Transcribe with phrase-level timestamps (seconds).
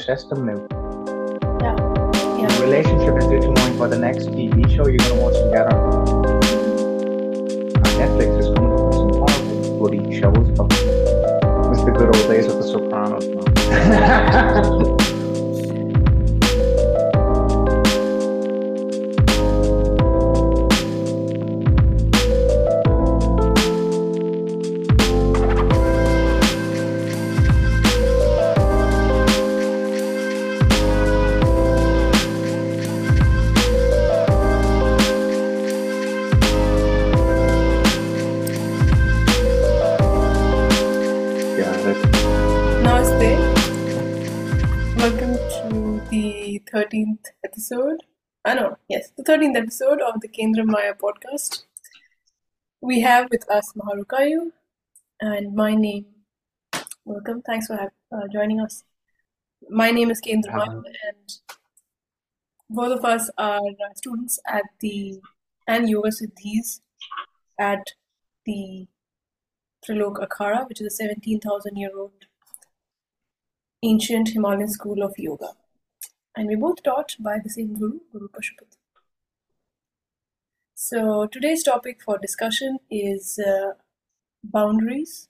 [0.00, 0.60] system now.
[1.60, 1.74] Yeah.
[1.76, 2.60] The Yeah.
[2.62, 5.76] relationship is determined by the next TV show you're going to watch together.
[7.76, 10.72] And Netflix is coming up with some horrible bloody shows, but
[11.72, 13.26] it's the good old days of The Sopranos,
[45.90, 47.96] to the 13th episode.
[48.44, 51.64] I know, yes, the 13th episode of the Kendra Maya podcast.
[52.80, 54.52] We have with us Maha Vrukayu
[55.20, 56.06] and my name.
[57.04, 57.42] Welcome.
[57.42, 58.84] Thanks for have, uh, joining us.
[59.68, 60.82] My name is Kendra Maya, Hello.
[61.08, 61.32] and
[62.68, 65.20] both of us are uh, students at the
[65.66, 66.80] and yoga siddhis
[67.58, 67.84] at
[68.46, 68.86] the
[69.84, 72.26] Trilok Akhada, which is a 17,000 year old
[73.82, 75.48] ancient Himalayan school of yoga.
[76.40, 78.78] And we're both taught by the same guru, Guru Pashupati.
[80.74, 83.72] So today's topic for discussion is uh,
[84.42, 85.28] boundaries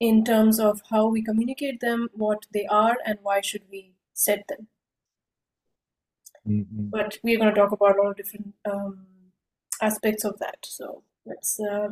[0.00, 4.48] in terms of how we communicate them, what they are, and why should we set
[4.48, 4.68] them.
[6.48, 6.90] Mhm.
[6.90, 9.06] But we're going to talk about a lot of different um,
[9.82, 10.56] aspects of that.
[10.64, 11.88] So let's uh,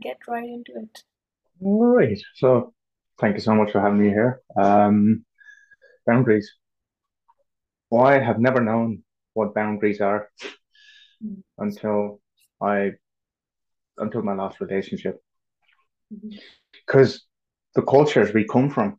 [0.00, 1.04] get right into it.
[1.60, 2.18] All right.
[2.34, 2.72] So,
[3.20, 4.40] thank you so much for having me here.
[4.56, 5.26] Um,
[6.06, 6.50] boundaries.
[7.90, 9.02] Well, I have never known
[9.34, 10.28] what boundaries are
[11.24, 11.42] Mm.
[11.58, 12.20] until
[12.60, 12.92] I
[13.98, 15.22] until my last relationship.
[16.72, 17.24] Because
[17.74, 18.98] the cultures we come from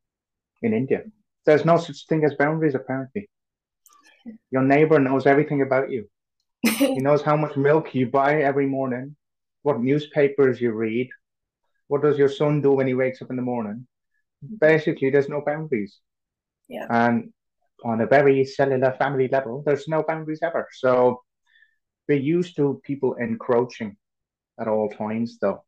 [0.62, 1.04] in India,
[1.46, 3.30] there's no such thing as boundaries, apparently.
[4.52, 6.08] Your neighbor knows everything about you.
[6.64, 9.16] He knows how much milk you buy every morning,
[9.64, 11.10] what newspapers you read,
[11.88, 13.88] what does your son do when he wakes up in the morning.
[14.60, 16.00] Basically, there's no boundaries.
[16.68, 16.88] Yeah.
[16.90, 17.34] And
[17.84, 20.68] on a very cellular family level, there's no boundaries ever.
[20.74, 21.22] So
[22.08, 23.98] we're used to people encroaching
[24.60, 25.64] at all times, though.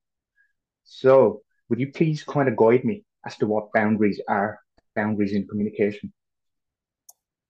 [0.84, 4.60] So would you please kind of guide me as to what boundaries are,
[4.96, 6.12] boundaries in communication?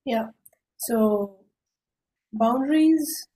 [0.06, 0.28] Yeah.
[0.78, 1.38] So
[2.34, 3.28] boundaries,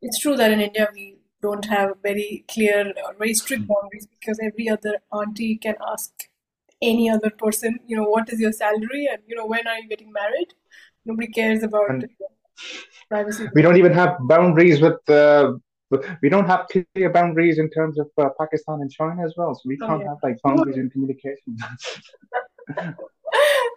[0.00, 4.38] it's true that in India we don't have very clear or very strict boundaries because
[4.42, 6.28] every other auntie can ask
[6.80, 9.88] any other person, you know, what is your salary and you know when are you
[9.88, 10.48] getting married?
[11.04, 12.08] Nobody cares about And
[13.08, 13.48] privacy.
[13.54, 15.52] we don't even have boundaries with uh,
[16.22, 19.54] we don't have clear boundaries in terms of uh, Pakistan and China as well.
[19.54, 20.08] So we Oh can't yeah.
[20.08, 21.56] have like boundaries in communication.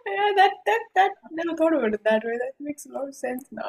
[0.06, 2.38] Yeah, that that that never thought about it that way.
[2.38, 3.68] That makes a lot of sense now.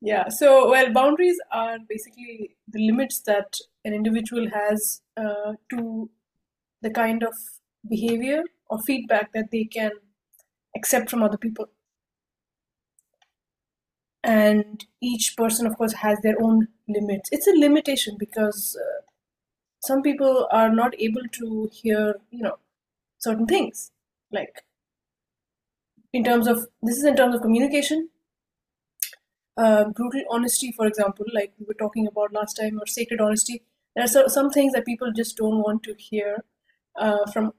[0.00, 6.10] Yeah, so well, boundaries are basically the limits that an individual has uh, to
[6.82, 7.34] the kind of
[7.88, 9.92] behavior or feedback that they can
[10.76, 11.68] accept from other people.
[14.22, 17.30] And each person, of course, has their own limits.
[17.32, 19.02] It's a limitation because uh,
[19.80, 22.58] some people are not able to hear, you know,
[23.18, 23.92] certain things.
[24.32, 24.64] Like
[26.12, 28.10] in terms of this is in terms of communication,
[29.56, 33.62] uh, brutal honesty, for example, like we were talking about last time, or sacred honesty.
[33.94, 36.44] There are so, some things that people just don't want to hear
[36.96, 37.52] uh, from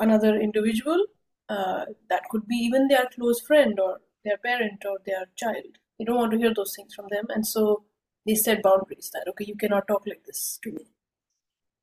[0.00, 1.06] another individual.
[1.48, 5.78] Uh, that could be even their close friend or their parent or their child.
[5.98, 7.84] They don't want to hear those things from them, and so
[8.26, 10.86] they set boundaries that okay, you cannot talk like this to me.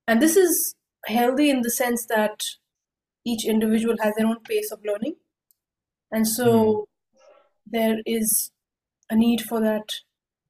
[0.07, 0.75] And this is
[1.05, 2.43] healthy in the sense that
[3.23, 5.15] each individual has their own pace of learning,
[6.11, 6.87] and so
[7.65, 8.51] there is
[9.09, 9.95] a need for that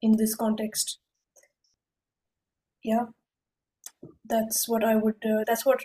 [0.00, 0.98] in this context.
[2.82, 3.06] Yeah,
[4.24, 5.16] that's what I would.
[5.24, 5.84] Uh, that's what,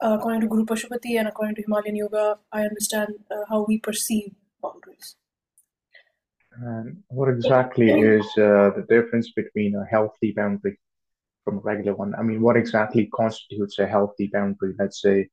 [0.00, 3.78] uh, according to Guru Pashupati and according to Himalayan Yoga, I understand uh, how we
[3.78, 4.32] perceive
[4.62, 5.16] boundaries.
[6.60, 10.78] And what exactly is uh, the difference between a healthy boundary
[11.44, 12.14] from a regular one?
[12.16, 14.74] I mean, what exactly constitutes a healthy boundary?
[14.78, 15.28] Let's say,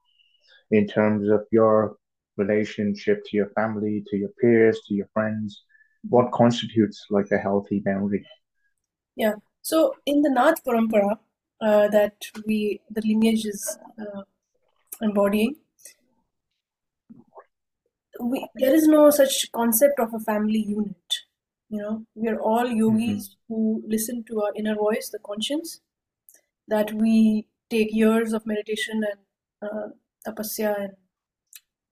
[0.72, 1.98] in terms of your
[2.38, 5.63] relationship to your family, to your peers, to your friends,
[6.10, 8.25] what constitutes like a healthy boundary?
[9.16, 9.36] Yeah.
[9.62, 11.18] So in the Nath Parampara
[11.62, 14.22] uh, that we the lineage is uh,
[15.01, 15.56] embodying,
[18.19, 21.15] we there is no such concept of a family unit.
[21.69, 25.81] You know, we are all yogis who listen to our inner voice, the conscience,
[26.68, 29.88] that we take years of meditation and uh,
[30.27, 30.94] tapasya and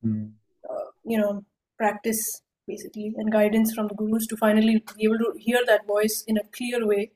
[0.06, 0.32] mm.
[0.70, 1.44] uh, you know,
[1.78, 6.24] practice basically and guidance from the gurus to finally be able to hear that voice
[6.28, 7.12] in a clear way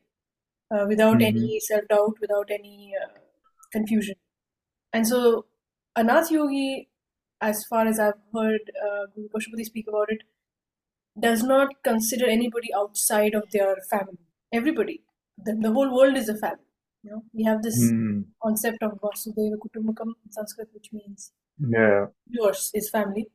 [0.71, 1.37] uh, without Mm-hmm.
[1.37, 3.07] any self doubt, without any uh,
[3.71, 4.15] confusion.
[4.93, 5.45] And so,
[5.97, 6.87] a Nath Yogi,
[7.41, 10.21] as far as I've heard uh, Guru Pashupati speak about it,
[11.19, 14.19] does not consider anybody outside of their family.
[14.53, 15.01] Everybody,
[15.43, 16.63] the, the whole world is a family.
[17.03, 18.25] You know, we have this Mm.
[18.43, 21.31] concept of Vasudhaiva Kutumbakam in Sanskrit, which means
[21.75, 22.07] Yeah.
[22.37, 23.25] yours is family.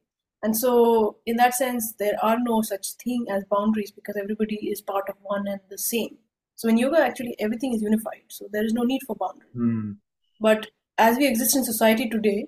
[0.45, 4.81] And so, in that sense, there are no such thing as boundaries because everybody is
[4.81, 6.19] part of one and the same.
[6.57, 8.25] So, in yoga, actually, everything is unified.
[8.29, 9.53] So, there is no need for boundary.
[9.57, 9.97] Mm.
[10.41, 10.71] But
[11.03, 12.47] as we exist in society today,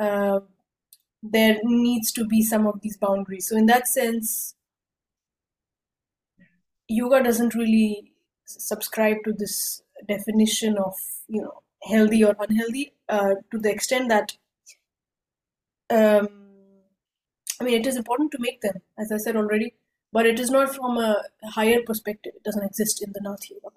[0.00, 0.40] uh,
[1.22, 3.48] there needs to be some of these boundaries.
[3.48, 4.54] So, in that sense,
[6.86, 8.12] yoga doesn't really
[8.44, 10.94] subscribe to this definition of
[11.28, 14.36] you know healthy or unhealthy uh, to the extent that
[15.90, 16.28] um,
[17.60, 19.74] I mean it is important to make them, as I said already,
[20.12, 21.16] but it is not from a
[21.58, 22.32] higher perspective.
[22.36, 23.67] It doesn't exist in the Nath Yoga.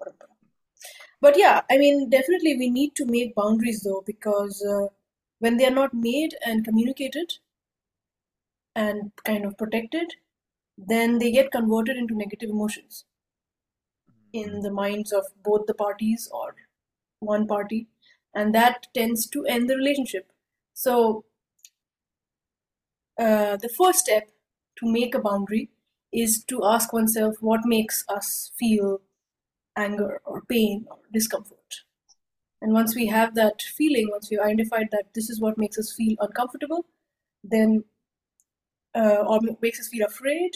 [1.21, 4.87] But yeah, I mean, definitely we need to make boundaries though, because uh,
[5.39, 7.35] when they are not made and communicated
[8.75, 10.15] and kind of protected,
[10.77, 13.05] then they get converted into negative emotions
[14.33, 16.55] in the minds of both the parties or
[17.19, 17.87] one party,
[18.33, 20.31] and that tends to end the relationship.
[20.73, 21.25] So,
[23.17, 24.29] uh, the first step
[24.77, 25.69] to make a boundary
[26.11, 29.01] is to ask oneself what makes us feel
[29.75, 31.81] anger or pain or discomfort.
[32.61, 35.93] And once we have that feeling, once we've identified that this is what makes us
[35.93, 36.85] feel uncomfortable,
[37.43, 37.83] then
[38.95, 40.51] uh, or makes us feel afraid,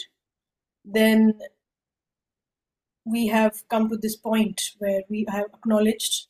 [0.84, 1.40] then
[3.04, 6.28] we have come to this point where we have acknowledged,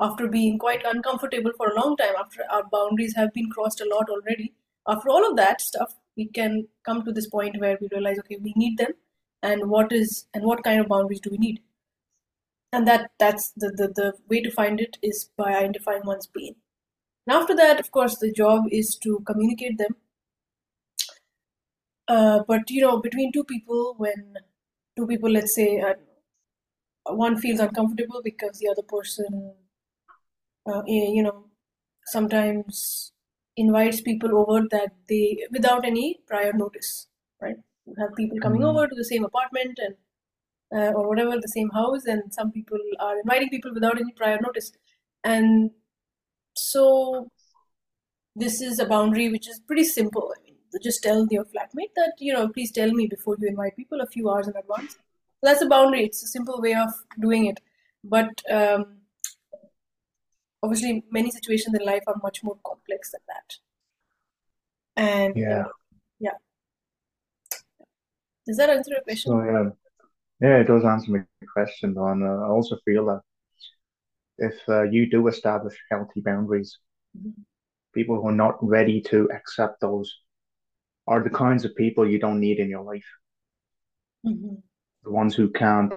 [0.00, 3.88] after being quite uncomfortable for a long time, after our boundaries have been crossed a
[3.88, 4.52] lot already,
[4.86, 8.38] after all of that stuff, we can come to this point where we realize, okay,
[8.40, 8.92] we need them,
[9.42, 11.60] and what is and what kind of boundaries do we need?
[12.72, 16.54] And that that's the, the, the way to find it is by identifying one's pain.
[17.26, 19.96] And after that, of course, the job is to communicate them.
[22.08, 24.34] Uh, but you know, between two people, when
[24.96, 25.94] two people, let's say, uh,
[27.14, 29.54] one feels uncomfortable because the other person,
[30.66, 31.44] uh, eh, you know,
[32.06, 33.12] sometimes
[33.56, 37.08] invites people over that they without any prior notice,
[37.40, 37.56] right?
[37.86, 38.70] You have people coming Mm.
[38.70, 39.96] over to the same apartment and
[40.74, 44.38] uh, or whatever the same house, and some people are inviting people without any prior
[44.40, 44.72] notice,
[45.24, 45.70] and
[46.54, 47.30] so
[48.34, 50.32] this is a boundary which is pretty simple.
[50.36, 53.76] I mean, just tell your flatmate that you know, please tell me before you invite
[53.76, 54.96] people a few hours in advance.
[55.42, 56.04] That's a boundary.
[56.04, 56.90] It's a simple way of
[57.20, 57.60] doing it,
[58.02, 58.98] but um,
[60.62, 63.56] obviously, many situations in life are much more complex than that.
[64.96, 65.60] And Yeah.
[65.60, 65.68] uh,
[66.18, 66.38] yeah,
[68.46, 69.32] does that answer your question?
[69.32, 69.70] So yeah,
[70.40, 71.94] yeah, it does answer my question.
[71.94, 73.20] though, And uh, I also feel that
[74.38, 76.78] if uh, you do establish healthy boundaries,
[77.14, 77.44] Mhm.
[77.94, 80.20] people who are not ready to accept those
[81.06, 83.06] are the kinds of people you don't need in your life.
[84.24, 84.62] Mhm.
[85.04, 85.94] The ones who can't,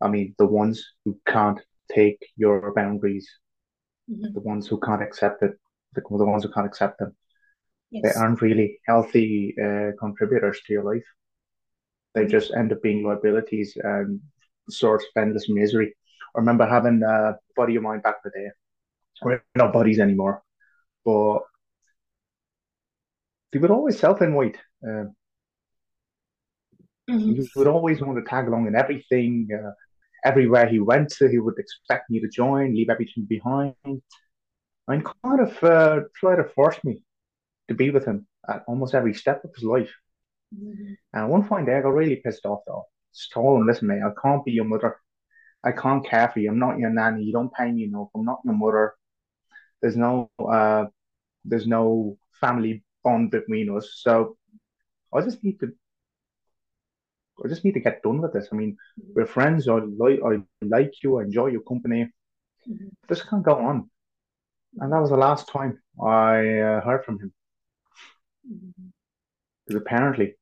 [0.00, 1.60] I mean, the ones who can't
[1.94, 3.28] take your boundaries,
[4.08, 4.34] Mhm.
[4.34, 5.52] the ones who can't accept it,
[5.94, 7.16] the, the ones who can't accept them,
[8.02, 11.04] they aren't really healthy uh, contributors to your life.
[12.16, 14.20] They just end up being liabilities and
[14.70, 15.94] source of endless misery.
[16.34, 18.50] I remember having a buddy of mine back in the day.
[19.22, 20.42] We're not buddies anymore,
[21.04, 21.40] but
[23.52, 24.58] he would always self-invite.
[24.86, 25.04] Uh,
[27.08, 27.36] Mhm.
[27.36, 29.48] he would always want to tag along in everything.
[29.52, 29.72] Uh,
[30.24, 33.74] everywhere he went to, he would expect me to join, leave everything behind,
[34.88, 37.02] and kind of uh, try to force me
[37.68, 39.92] to be with him at almost every step of his life.
[40.54, 40.96] Mhm.
[41.12, 42.86] And one fine day, I got really pissed off though.
[43.14, 44.96] Just told him, listen, mate, I can't be your mother.
[45.64, 46.50] I can't care for you.
[46.50, 47.24] I'm not your nanny.
[47.24, 48.08] You don't pay me enough.
[48.14, 48.94] I'm not your mother.
[49.82, 50.86] There's no, uh,
[51.44, 53.90] there's no family bond between us.
[54.02, 54.38] So
[55.14, 55.74] I just need to,
[57.44, 58.48] I just need to get done with this.
[58.52, 58.76] I mean,
[59.14, 59.68] we're friends.
[59.68, 61.18] I like, I like you.
[61.18, 62.12] I enjoy your company.
[62.68, 62.90] Mhm.
[63.08, 63.90] This can't go on.
[64.78, 67.32] And that was the last time I uh, heard from him.
[68.44, 68.92] Mhm.
[69.66, 70.36] Because apparently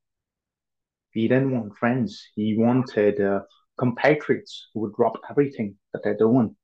[1.11, 2.27] he didn't want friends.
[2.35, 3.41] He wanted uh,
[3.77, 6.55] compatriots who would drop everything that they're doing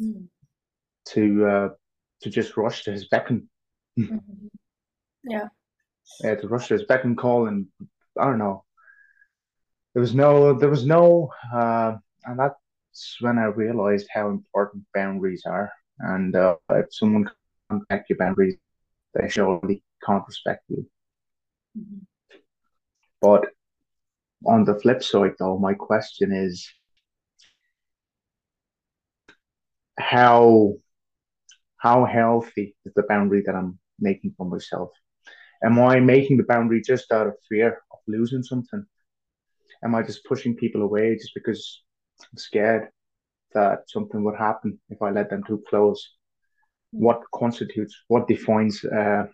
[0.00, 0.28] Mhm.
[1.06, 1.68] to uh,
[2.22, 3.48] to just rush to his beckon,
[3.98, 4.48] Mhm.
[5.24, 5.48] Yeah.
[6.24, 7.66] uh, to rush to his beck and call, and
[8.18, 8.64] I don't know.
[9.94, 15.42] There was no, there was no, uh, and that's when I realized how important boundaries
[15.46, 15.72] are.
[16.00, 18.56] And uh, if someone can't respect your boundaries,
[19.14, 20.86] they surely can't respect you.
[23.20, 23.46] But
[24.46, 26.68] on the flip side, though, my question is
[29.98, 30.74] how
[31.78, 34.90] how healthy is the boundary that I'm making for myself?
[35.62, 38.84] Am I making the boundary just out of fear of losing something?
[39.84, 41.82] Am I just pushing people away just because
[42.20, 42.88] I'm scared
[43.54, 46.16] that something would happen if I let them too close?
[46.90, 49.26] What constitutes, what defines, uh,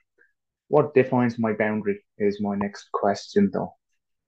[0.74, 3.72] what defines my boundary is my next question, though.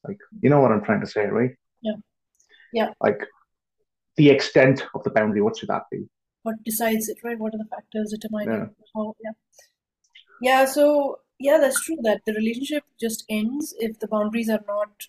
[0.07, 1.51] Like, you know what I'm trying to say, right?
[1.83, 1.99] Yeah.
[2.73, 2.91] Yeah.
[3.01, 3.21] Like,
[4.17, 6.05] the extent of the boundary, what should that be?
[6.45, 7.37] What decides it, right?
[7.37, 8.67] What are the factors determining Yeah.
[8.95, 9.15] how?
[9.25, 9.33] Yeah.
[10.49, 10.65] Yeah.
[10.77, 10.85] So
[11.47, 11.99] yeah, that's true.
[12.03, 15.09] That the relationship just ends if the boundaries are not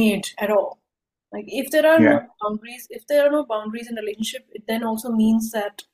[0.00, 0.80] made at all.
[1.32, 2.16] Like if there are Yeah.
[2.16, 5.86] no boundaries, if there are no boundaries in a relationship, it then also means that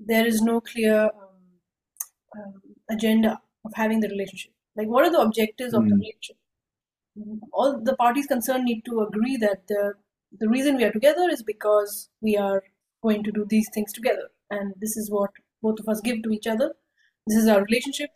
[0.00, 1.38] there is no clear um,
[2.36, 4.52] um, agenda of having the relationship.
[4.76, 6.00] Like, what are the objectives of the Mm.
[6.00, 6.36] relationship?
[7.52, 9.94] All the parties concerned need to agree that the
[10.40, 12.62] the reason we are together is because we are
[13.02, 16.30] going to do these things together, and this is what both of us give to
[16.30, 16.74] each other.
[17.26, 18.10] This is our relationship.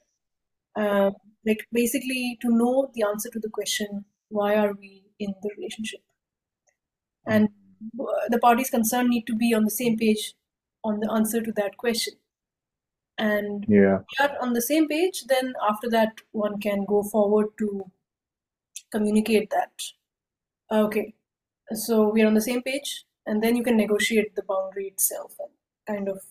[0.76, 1.10] Uh,
[1.46, 6.00] like basically to know the answer to the question, why are we in the relationship?
[7.26, 7.50] And
[8.00, 10.34] uh, the parties concerned need to be on the same page
[10.82, 12.14] on the answer to that question.
[13.18, 13.98] And Yeah.
[14.18, 17.90] we are on the same page, then after that, one can go forward to
[18.90, 19.72] communicate that.
[20.70, 21.14] Okay,
[21.72, 25.36] so we are on the same page, and then you can negotiate the boundary itself
[25.40, 25.50] and
[25.86, 26.22] kind of.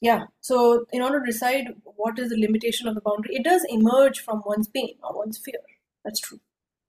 [0.00, 3.64] Yeah, so in order to decide what is the limitation of the boundary, it does
[3.68, 5.60] emerge from one's pain or one's fear.
[6.04, 6.40] That's true.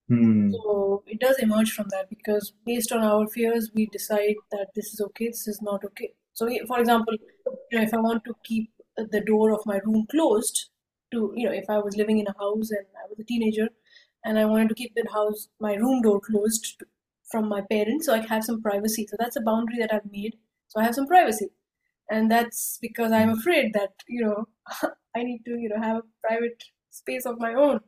[0.10, 0.52] Hmm.
[0.52, 4.94] So it does emerge from that because based on our fears, we decide that this
[4.94, 6.14] is okay, this is not okay.
[6.34, 7.14] So, for example,
[7.72, 10.70] you know, if I want to keep the door of my room closed,
[11.12, 13.70] to you know, if I was living in a house and I was a teenager,
[14.24, 16.86] and I wanted to keep the house, my room door closed to,
[17.30, 19.08] from my parents, so I have some privacy.
[19.08, 20.38] So that's a boundary that I've made.
[20.68, 21.50] So I have some privacy,
[22.10, 24.46] and that's because I'm afraid that you know
[25.16, 27.82] I need to you know have a private space of my own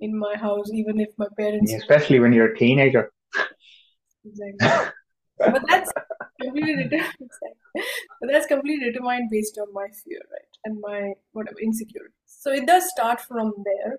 [0.00, 3.12] in my house, even if my parents Especially when you're a teenager.
[4.24, 4.92] Exactly.
[5.38, 5.92] But that's
[6.44, 7.00] completely
[8.20, 10.56] that's completely determined based on my fear, right?
[10.64, 12.14] And my whatever insecurity.
[12.26, 13.98] So it does start from there,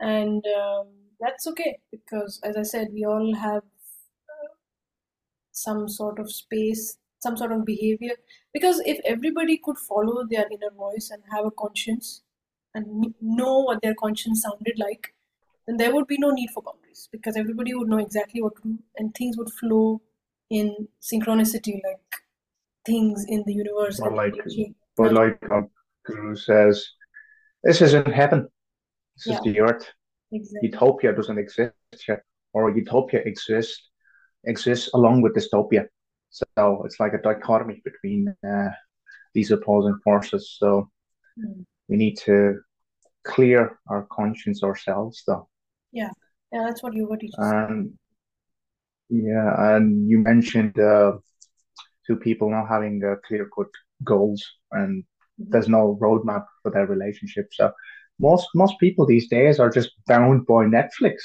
[0.00, 0.86] and um,
[1.20, 4.52] that's okay because, as I said, we all have uh,
[5.52, 8.16] some sort of space, some sort of behavior.
[8.52, 12.22] Because if everybody could follow their inner voice and have a conscience
[12.74, 15.14] and know what their conscience sounded like,
[15.66, 18.62] then there would be no need for boundaries because everybody would know exactly what to
[18.62, 20.00] do and things would flow
[20.58, 20.66] in
[21.00, 22.10] synchronicity like
[22.84, 24.34] things in the universe Or like,
[24.96, 25.40] but like
[26.06, 26.76] Guru says,
[27.64, 28.40] this isn't heaven.
[29.16, 29.38] This Yeah.
[29.38, 29.86] is the earth.
[30.38, 30.68] Exactly.
[30.68, 32.20] Utopia doesn't exist yet,
[32.52, 33.90] or utopia exists
[34.44, 35.84] exists along with dystopia.
[36.30, 36.44] So
[36.86, 38.20] it's like a dichotomy between
[38.52, 38.70] uh,
[39.34, 40.42] these opposing forces.
[40.60, 40.90] So
[41.38, 41.64] Mm.
[41.88, 42.36] we need to
[43.34, 45.48] clear our conscience ourselves, though.
[46.00, 46.10] Yeah,
[46.52, 47.38] yeah, that's what yoga teaches.
[47.38, 47.98] And
[49.12, 51.18] yeah, and you mentioned uh,
[52.06, 53.68] two people not having uh, clear-cut
[54.02, 55.04] goals, and
[55.36, 57.48] there's no roadmap for their relationship.
[57.52, 57.72] So
[58.18, 61.16] most most people these days are just bound by Netflix.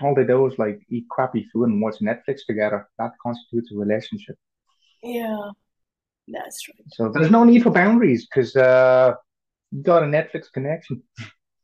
[0.00, 2.88] All they do is like eat crappy food and watch Netflix together.
[2.98, 4.36] That constitutes a relationship.
[5.04, 5.50] Yeah,
[6.26, 6.86] that's right.
[6.88, 9.14] So there's no need for boundaries because uh,
[9.70, 11.04] you got a Netflix connection.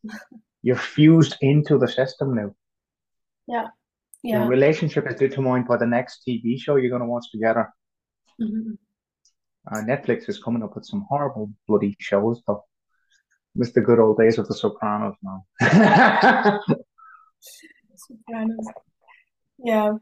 [0.62, 2.54] You're fused into the system now.
[3.48, 3.68] Yeah,
[4.22, 4.48] Your yeah.
[4.48, 7.72] relationship is determined by the next TV show you're going to watch together.
[8.40, 8.76] Mhm.
[9.70, 12.64] Uh, Netflix is coming up with some horrible bloody shows, though.
[13.54, 15.44] Miss the good old days of The Sopranos now.
[17.96, 18.66] Sopranos.
[19.58, 19.92] Yeah.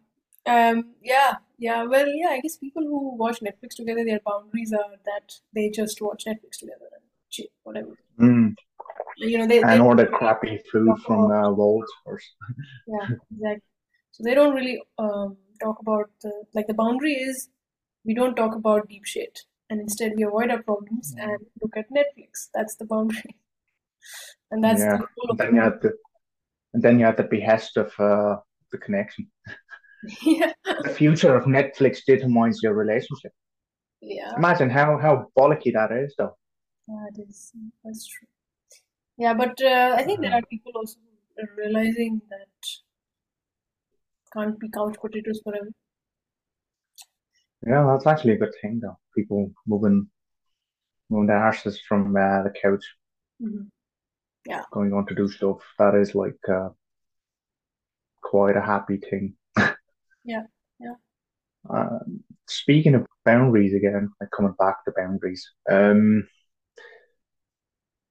[0.46, 1.82] Um, yeah, yeah.
[1.85, 6.00] Well, yeah, I guess people who watch Netflix together, their boundaries are that they just
[6.00, 7.96] watch Netflix together and chill, whatever.
[8.20, 8.54] Mm,
[9.16, 12.20] You know, they, they and order crappy food from uh, Wolt or
[12.87, 13.62] yeah, exactly.
[14.16, 17.49] So they don't really um, talk about the, like the boundary is
[18.04, 21.90] we don't talk about deep shit and instead we avoid our problems and look at
[21.90, 22.49] Netflix.
[22.54, 23.37] That's the boundary.
[24.50, 24.99] And that's yeah.
[24.99, 25.92] the goal And of then you have the
[26.75, 28.37] and then you have the behest of uh,
[28.73, 29.30] the connection.
[30.23, 33.32] yeah, The future of Netflix determines your relationship.
[34.00, 36.37] yeah, Imagine how how bollocky that is, though.
[36.88, 37.52] that is
[37.85, 38.28] that's true.
[39.18, 40.99] Yeah, but uh, I think there Uh, are people also
[41.56, 42.54] realizing that
[44.33, 45.71] can't be couch potatoes forever.
[47.66, 48.99] yeah, that's actually a good thing, though.
[49.16, 50.09] People moving
[51.11, 52.85] moving their arse from uh, the couch.
[53.42, 53.71] Mhm.
[54.47, 54.62] Yeah.
[54.73, 55.59] Going on to do stuff.
[55.78, 56.71] That is like uh,
[58.23, 59.35] quite a happy thing.
[60.25, 60.42] Yeah,
[60.80, 60.95] yeah.
[61.71, 62.00] Uh,
[62.49, 65.49] speaking of boundaries again, like coming back to boundaries.
[65.71, 66.26] Um,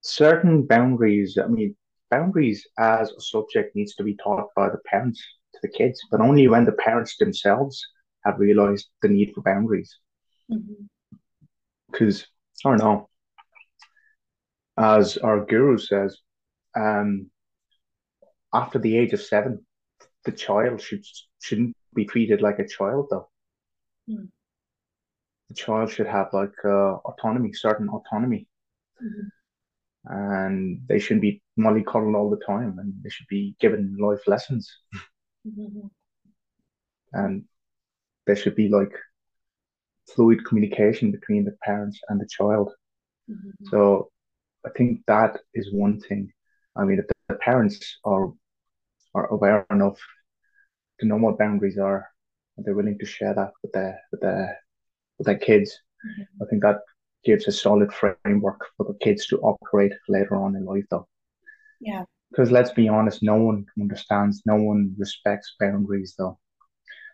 [0.01, 1.75] certain boundaries, I mean,
[2.09, 5.21] boundaries as a subject needs to be taught by the parents
[5.55, 7.83] to the kids, but only when the parents themselves
[8.25, 9.97] have realized the need for boundaries.
[11.91, 12.25] Because,
[12.65, 13.09] I don't know,
[14.77, 16.17] as our guru says,
[16.75, 17.29] um,
[18.53, 19.65] after the age of seven,
[20.25, 21.03] the child should
[21.41, 23.29] shouldn't be treated like a child though.
[24.09, 24.29] Mm.
[25.49, 28.47] The child should have like uh, autonomy, certain autonomy,
[29.03, 29.29] Mhm.
[30.05, 34.69] and they shouldn't be mollycoddled all the time, and they should be given life lessons,
[35.45, 35.89] Mhm.
[37.13, 37.45] and
[38.25, 38.93] there should be like
[40.07, 42.73] fluid communication between the parents and the child.
[43.29, 43.53] Mhm.
[43.69, 44.11] So
[44.65, 46.31] I think that is one thing.
[46.75, 48.33] I mean, if the parents are
[49.13, 49.99] are aware enough
[50.99, 52.09] to know what boundaries are,
[52.57, 54.59] and they're willing to share that with their with their
[55.17, 55.69] with their kids,
[56.05, 56.27] Mhm.
[56.41, 56.81] I think that
[57.23, 61.07] gives a solid framework for the kids to operate later on in life, though.
[61.79, 62.05] Yeah.
[62.35, 66.37] Because let's be honest, no one understands, no one respects boundaries, though.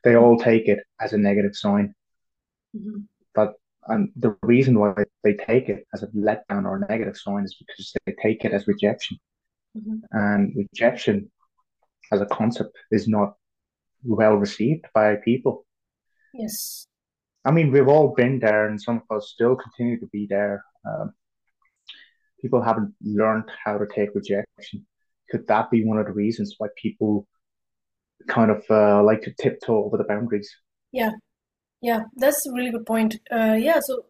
[0.04, 1.94] They all take it as a negative sign.
[2.76, 3.06] Mhm.
[3.36, 3.54] But
[3.88, 7.54] and the reason why they take it as a letdown or a negative sign is
[7.54, 9.20] because they take it as rejection.
[9.78, 10.02] Mhm.
[10.10, 11.32] And rejection
[12.12, 13.38] as a concept is not
[14.04, 15.68] well received by people.
[16.34, 16.88] Yes.
[17.46, 20.66] I mean, we've all been there, and some of us still continue to be there.
[20.84, 21.14] Um,
[22.40, 24.88] people haven't learned how to take rejection.
[25.32, 27.28] Could that be one of the reasons why people
[28.28, 30.54] kind of uh, like to tiptoe over the boundaries?
[30.92, 31.12] Yeah.
[31.82, 32.02] Yeah.
[32.18, 33.20] That's a really good point.
[33.32, 33.80] Uh, yeah.
[33.82, 34.06] So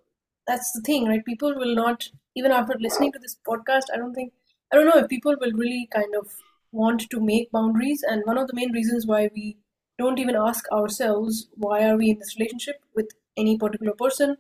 [0.48, 1.24] that's the thing, right?
[1.24, 4.34] People will not, even after listening to this podcast, I don't think,
[4.72, 6.28] I don't know if people will really kind of
[6.72, 8.04] want to make boundaries.
[8.08, 9.57] And one of the main reasons why we
[9.98, 14.38] don't even ask ourselves, why are we in this relationship with any particular person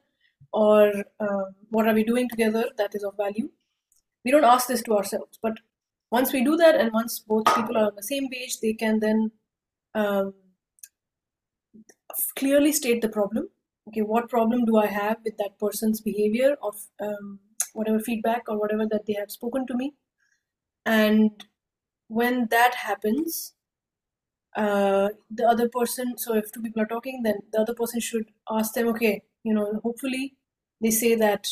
[0.51, 3.49] or um, what are we doing together that is of value?
[4.25, 5.39] We don't ask this to ourselves.
[5.41, 5.59] But
[6.11, 8.99] once we do that, and once both people are on the same page, they can
[8.99, 9.31] then
[9.95, 10.33] um,
[12.37, 13.49] clearly state the problem.
[13.87, 16.71] Okay, what problem do I have with that person's behavior or
[17.01, 17.39] um,
[17.73, 19.93] whatever feedback or whatever that they have spoken to me?
[20.85, 21.31] And
[22.07, 23.53] when that happens,
[24.55, 28.25] uh, the other person, so if two people are talking, then the other person should
[28.49, 30.35] ask them, okay, you know, hopefully
[30.81, 31.45] they say that,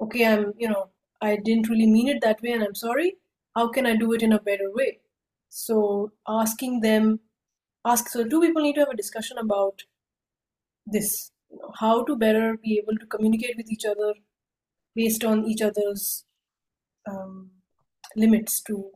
[0.00, 0.90] okay, I'm, you know,
[1.20, 3.14] I didn't really mean it that way and I'm sorry.
[3.54, 5.00] How can I do it in a better way?
[5.48, 7.20] So asking them,
[7.84, 9.82] ask, so two people need to have a discussion about
[10.86, 14.14] this, you know, how to better be able to communicate with each other
[14.94, 16.24] based on each other's
[17.08, 17.50] um,
[18.16, 18.92] limits to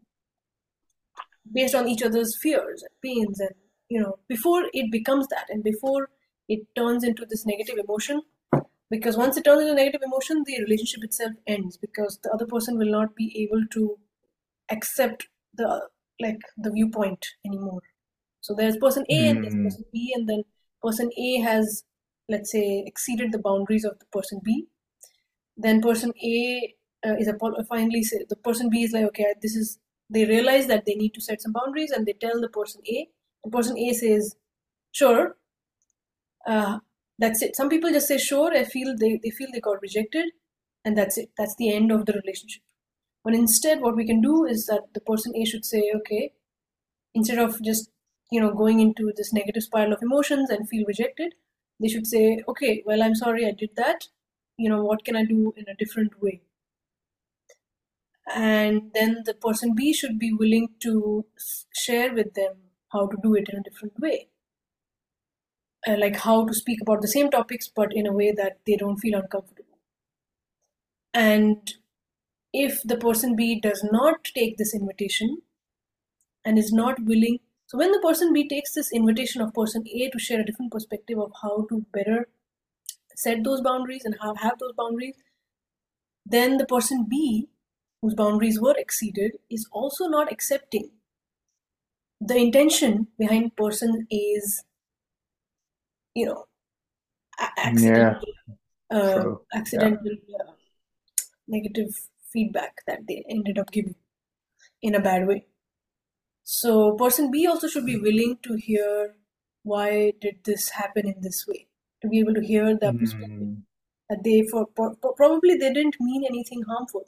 [1.53, 3.55] based on each other's fears and pains and
[3.89, 6.11] you know before it becomes that and before
[6.49, 8.23] it turns into this negative emotion
[8.91, 12.79] because once it turns into negative emotion the relationship itself ends because the other person
[12.79, 13.99] will not be able to
[14.71, 15.89] accept the
[16.21, 17.83] like the viewpoint anymore.
[18.41, 19.71] So there's person a and there's Hmm.
[19.77, 20.45] person b and then
[20.83, 21.85] person a has
[22.29, 24.69] let's say exceeded the boundaries of the person b.
[25.57, 26.75] Then person a
[27.07, 29.79] uh, is apo- finally say, the person b is like okay this is
[30.11, 33.09] they realize that they need to set some boundaries and they tell the person a.
[33.45, 34.37] The person a says
[34.93, 35.37] sure.
[36.47, 36.79] Uh,
[37.19, 37.57] that's it.
[37.57, 40.31] Some people just say sure i feel they, they feel they got rejected
[40.85, 41.31] and that's it.
[41.37, 42.63] That's the end of the relationship
[43.25, 46.33] but instead what we can do is that the person a should say okay
[47.15, 47.91] instead of just
[48.33, 51.35] you know going into this negative spiral of emotions and feel rejected
[51.81, 54.09] they should say okay well i'm sorry i did that.
[54.59, 56.43] You know what can i do in a different way?
[58.33, 61.27] And then the person b should be willing to
[61.75, 64.29] share with them how to do it in a different way.
[65.89, 68.77] Uh, like how to speak about the same topics but in a way that they
[68.77, 69.77] don't feel uncomfortable.
[71.13, 71.75] And
[72.53, 75.39] if the person b does not take this invitation
[76.45, 80.11] and is not willing so when the person b takes this invitation of person a
[80.11, 82.29] to share a different perspective of how to better
[83.15, 85.17] set those boundaries and how have those boundaries
[86.25, 87.49] then the person b
[88.01, 90.91] whose boundaries were exceeded is also not accepting
[92.21, 94.65] the intention behind person a's
[96.15, 96.45] you know
[97.57, 98.21] accidental
[98.91, 99.41] uh, True.
[99.55, 100.53] accidental uh,
[101.47, 103.97] negative feedback that they ended up giving
[104.83, 105.47] in a bad way.
[106.43, 109.15] So person b also should be willing to hear
[109.63, 111.69] why did this happen in this way?
[112.03, 113.63] To be able to hear the perspective Hmm.
[114.11, 117.05] that they for probably they didn't mean anything harmful.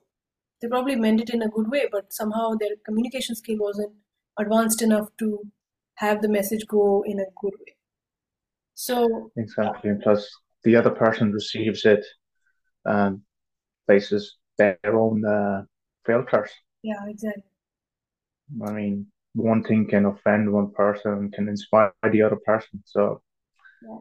[0.61, 3.94] They probably meant it in a good way but somehow their communication skill wasn't
[4.38, 5.50] advanced enough to
[5.96, 7.76] have the message go in a good way.
[8.74, 10.28] So exactly and plus
[10.64, 12.04] the other person receives it
[12.87, 13.24] um
[13.88, 15.62] basis their own uh,
[16.07, 16.51] filters
[16.83, 17.51] yeah exactly
[18.68, 23.03] i mean one thing can offend one person can inspire the other person so
[23.83, 24.01] yeah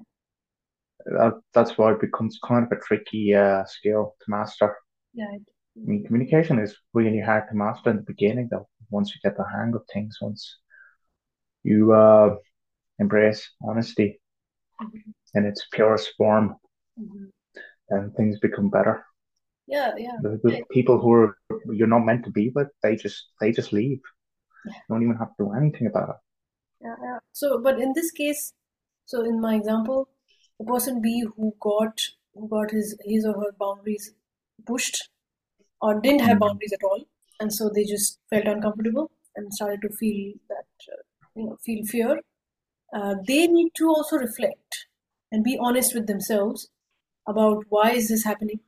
[1.05, 4.77] that, that's why it becomes kind of a tricky uh, skill to master.
[5.13, 5.27] Yeah.
[5.31, 5.39] I
[5.75, 8.67] mean, communication is really hard to master in the beginning, though.
[8.89, 10.57] Once you get the hang of things, once
[11.63, 12.35] you uh,
[12.97, 14.19] embrace honesty
[14.81, 15.37] mm-hmm.
[15.37, 16.55] in its purest form,
[16.99, 17.25] mm-hmm.
[17.89, 19.05] then things become better.
[19.69, 20.17] Yeah, yeah.
[20.23, 21.37] The, the people who are
[21.71, 23.99] you're not meant to be with, they just they just leave.
[24.65, 24.73] Yeah.
[24.73, 26.15] You don't even have to do anything about it.
[26.81, 27.19] Yeah, yeah.
[27.33, 28.53] So, but in this case,
[29.05, 30.09] so in my example,
[30.59, 32.01] the person B who got
[32.33, 34.11] who got his his or her boundaries
[34.65, 35.09] pushed
[35.81, 36.45] or didn't have hmm.
[36.45, 37.05] boundaries at all,
[37.39, 41.01] and so they just felt uncomfortable and started to feel that uh,
[41.35, 42.19] you know feel fear.
[42.91, 44.87] Uh, they need to also reflect
[45.31, 46.69] and be honest with themselves
[47.27, 48.59] about why is this happening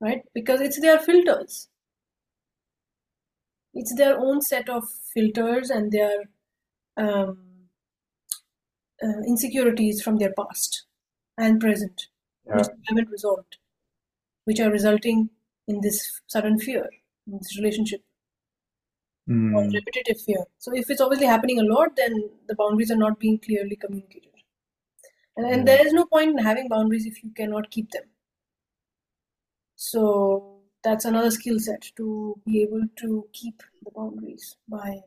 [0.00, 1.68] right because it's their filters
[3.74, 4.84] it's their own set of
[5.14, 6.24] filters and their
[6.96, 7.38] um,
[9.02, 10.86] uh, insecurities from their past
[11.38, 12.08] and present,
[12.46, 12.56] yeah.
[12.56, 13.56] which haven't resolved,
[14.44, 15.30] which are resulting
[15.68, 16.88] in this sudden fear
[17.26, 18.02] in this relationship
[19.28, 19.54] mm.
[19.54, 20.44] or repetitive fear.
[20.58, 24.28] So if it's obviously happening a lot, then the boundaries are not being clearly communicated.
[25.36, 28.02] And, and there is no point in having boundaries if you cannot keep them.
[29.82, 35.00] So that's another skill set to be able to keep the boundaries by,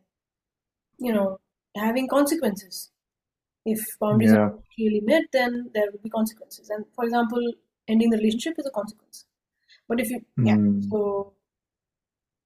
[0.98, 1.40] you know,
[1.76, 2.90] having consequences
[3.66, 4.40] if boundaries yeah.
[4.40, 6.72] are clearly met, then there will be consequences.
[6.72, 7.40] And for example,
[7.88, 9.26] ending the relationship is a consequence.
[9.88, 10.48] But if you, mm.
[10.48, 10.82] yeah, hmm.
[10.90, 11.34] so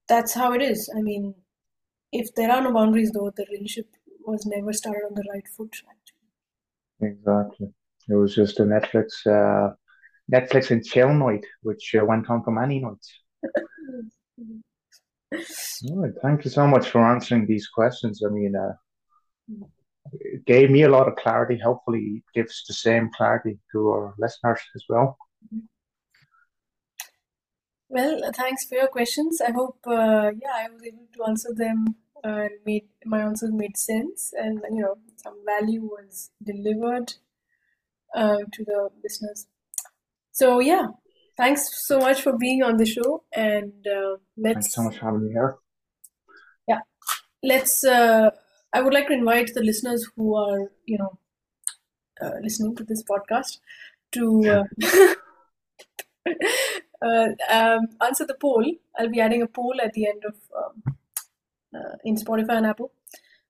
[0.09, 0.91] that's how it is.
[0.95, 1.33] I mean,
[2.11, 3.87] if there are no boundaries, though, the relationship
[4.25, 5.73] was never started on the right foot.
[5.89, 7.09] Actually.
[7.09, 7.73] Exactly.
[8.09, 9.75] It was just a Netflix, uh,
[10.31, 13.11] Netflix and chill night, which uh, went on for many nights.
[15.31, 18.21] right, thank you so much for answering these questions.
[18.25, 18.73] I mean, uh,
[20.11, 21.57] it gave me a lot of clarity.
[21.63, 25.17] Hopefully, it gives the same clarity to our listeners as well.
[27.89, 29.39] Well, thanks for your questions.
[29.41, 33.77] I hope, uh, yeah, I was able to answer them and made my answers made
[33.77, 37.13] sense, and you know, some value was delivered
[38.13, 39.47] uh, to the listeners.
[40.37, 40.89] So, yeah,
[41.35, 44.67] thanks so much for being on the show, and uh, let's.
[44.67, 45.55] Thanks so much for having me here.
[46.67, 46.81] Yeah,
[47.41, 47.83] let's.
[47.83, 48.29] Uh,
[48.71, 51.17] I would like to invite the listeners who are, you know,
[52.21, 53.57] uh, listening to this podcast
[54.11, 55.15] to uh,
[57.01, 58.63] uh, um, answer the poll.
[58.99, 60.97] I'll be adding a poll at the end of um,
[61.73, 62.91] uh, in Spotify and Apple,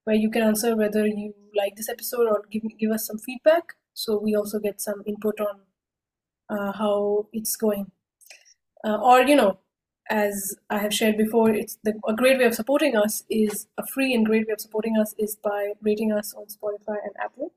[0.06, 3.73] where you can answer whether you like this episode or give give us some feedback.
[3.93, 5.66] So we also get some input on
[6.49, 7.91] uh, how it's going,
[8.86, 9.60] uh, or you know,
[10.10, 13.86] as I have shared before, it's the, a great way of supporting us is a
[13.86, 17.53] free and great way of supporting us is by rating us on Spotify and Apple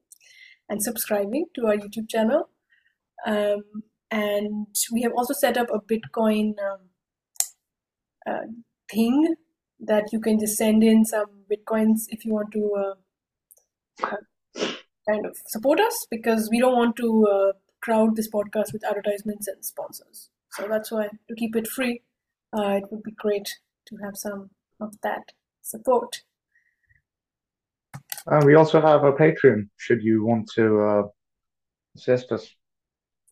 [0.69, 2.49] and subscribing to our YouTube channel.
[3.27, 3.63] Um,
[4.11, 6.81] and we have also set up a Bitcoin um,
[8.27, 8.47] uh,
[8.91, 9.35] thing
[9.79, 12.97] that you can just send in some Bitcoins if you want to
[14.03, 14.17] uh,
[15.09, 19.49] kind of support us because we don't want to uh, crowd this podcast with advertisements
[19.49, 20.29] and sponsors.
[20.53, 22.03] So that's why to keep it free
[22.57, 26.23] uh, it would be great to have some of that support.
[28.27, 31.03] Uh, we also have a Patreon should you want to uh,
[31.97, 32.57] assist us.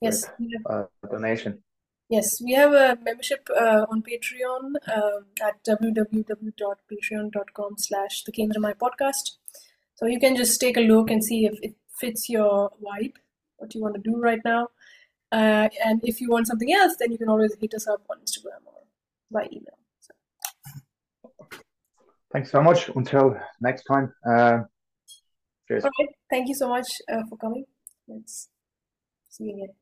[0.00, 0.30] Yes.
[0.38, 1.64] With, uh, donation.
[2.08, 9.32] Yes, we have a membership uh, on Patreon um, at www.patreon.com slash the Kendra podcast.
[9.96, 13.16] So you can just take a look and see if it fits your vibe,
[13.58, 14.68] what you want to do right now.
[15.30, 18.16] Uh, and if you want something else, then you can always hit us up on
[18.18, 18.82] Instagram or
[19.30, 19.78] by email.
[20.00, 20.14] So.
[22.32, 22.88] Thanks so much.
[22.88, 24.12] Until next time.
[24.26, 24.60] Uh,
[25.66, 25.84] cheers.
[25.84, 26.08] All right.
[26.30, 27.64] Thank you so much uh, for coming.
[28.06, 28.48] Let's
[29.28, 29.77] see you again.